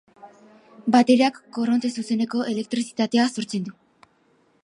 Bateriak 0.95 1.37
korronte 1.57 1.91
zuzeneko 1.99 2.41
elektrizitatea 2.53 3.29
sortzen 3.35 3.71
du. 3.71 3.77